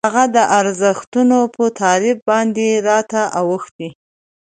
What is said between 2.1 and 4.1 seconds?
باندې راته اوښتي.